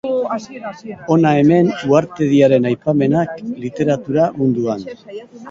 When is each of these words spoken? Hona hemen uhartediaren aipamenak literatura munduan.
Hona 1.15 1.33
hemen 1.39 1.69
uhartediaren 1.89 2.67
aipamenak 2.71 3.37
literatura 3.67 4.27
munduan. 4.41 4.91